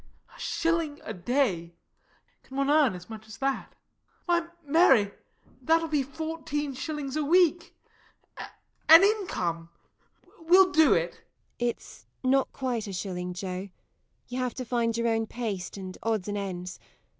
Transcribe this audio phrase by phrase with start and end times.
[0.35, 1.75] A shilling a day
[2.41, 3.75] can one earn as much as that!
[4.25, 5.11] Why, Mary,
[5.61, 7.77] that will be fourteen shillings a week
[8.89, 9.69] an income!
[10.39, 11.11] We'll do it!
[11.11, 11.21] MARY.
[11.69, 13.69] It's not quite a shilling, Joe
[14.27, 16.79] you have to find your own paste and odds and ends.